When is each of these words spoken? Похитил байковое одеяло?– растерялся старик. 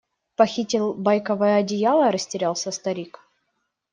Похитил 0.35 0.95
байковое 0.95 1.57
одеяло?– 1.57 2.09
растерялся 2.11 2.71
старик. 2.71 3.19